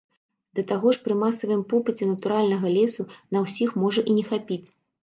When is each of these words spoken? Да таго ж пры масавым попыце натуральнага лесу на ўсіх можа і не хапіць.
Да 0.59 0.63
таго 0.71 0.93
ж 0.95 1.03
пры 1.03 1.17
масавым 1.23 1.61
попыце 1.75 2.09
натуральнага 2.15 2.67
лесу 2.79 3.09
на 3.37 3.47
ўсіх 3.47 3.81
можа 3.85 4.09
і 4.09 4.19
не 4.19 4.31
хапіць. 4.35 4.65